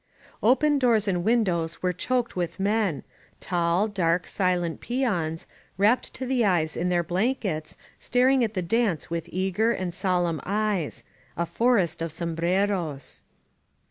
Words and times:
Open 0.41 0.79
doors 0.79 1.07
and 1.07 1.23
windows 1.23 1.83
were 1.83 1.93
choked 1.93 2.35
with 2.35 2.59
men— 2.59 3.03
^tall, 3.39 3.85
dark, 3.93 4.25
silent 4.25 4.81
peons, 4.81 5.45
wrapped 5.77 6.11
to 6.15 6.25
the 6.25 6.43
eyes 6.43 6.75
in 6.75 6.89
their 6.89 7.03
blank 7.03 7.45
ets, 7.45 7.77
staring 7.99 8.43
at 8.43 8.55
the 8.55 8.63
dance 8.63 9.11
with 9.11 9.29
eager 9.31 9.71
and 9.71 9.93
solemn 9.93 10.41
eyes, 10.43 11.03
a 11.37 11.45
forest 11.45 12.01
of 12.01 12.11
sombreros. 12.11 13.21